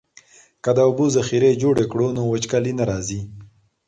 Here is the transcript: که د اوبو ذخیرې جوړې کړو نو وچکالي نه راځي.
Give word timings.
که 0.63 0.69
د 0.77 0.79
اوبو 0.87 1.05
ذخیرې 1.15 1.51
جوړې 1.61 1.85
کړو 1.91 2.07
نو 2.17 2.21
وچکالي 2.31 2.73
نه 2.79 2.83
راځي. 2.89 3.21